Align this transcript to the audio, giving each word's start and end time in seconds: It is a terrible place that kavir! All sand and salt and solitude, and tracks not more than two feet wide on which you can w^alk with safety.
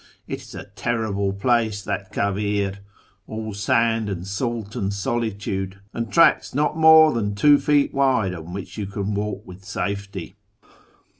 It 0.27 0.41
is 0.41 0.55
a 0.55 0.63
terrible 0.63 1.31
place 1.31 1.83
that 1.83 2.11
kavir! 2.11 2.79
All 3.27 3.53
sand 3.53 4.09
and 4.09 4.25
salt 4.25 4.75
and 4.75 4.91
solitude, 4.91 5.77
and 5.93 6.11
tracks 6.11 6.55
not 6.55 6.75
more 6.75 7.13
than 7.13 7.35
two 7.35 7.59
feet 7.59 7.93
wide 7.93 8.33
on 8.33 8.51
which 8.51 8.79
you 8.79 8.87
can 8.87 9.15
w^alk 9.15 9.45
with 9.45 9.63
safety. 9.63 10.37